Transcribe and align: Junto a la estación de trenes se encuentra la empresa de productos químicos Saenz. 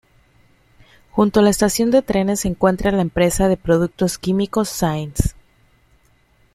Junto 1.11 1.39
a 1.39 1.43
la 1.43 1.51
estación 1.51 1.91
de 1.91 2.01
trenes 2.01 2.39
se 2.39 2.47
encuentra 2.47 2.89
la 2.91 3.03
empresa 3.03 3.47
de 3.47 3.55
productos 3.55 4.17
químicos 4.17 4.67
Saenz. 4.67 5.35